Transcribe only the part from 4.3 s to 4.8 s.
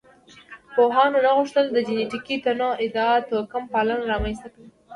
ته کړي.